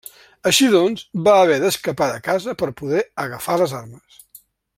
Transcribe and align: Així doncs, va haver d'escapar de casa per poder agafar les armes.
Així 0.51 0.69
doncs, 0.75 1.03
va 1.27 1.35
haver 1.41 1.57
d'escapar 1.65 2.07
de 2.15 2.23
casa 2.29 2.57
per 2.63 2.71
poder 2.81 3.05
agafar 3.27 3.59
les 3.65 3.77
armes. 3.83 4.21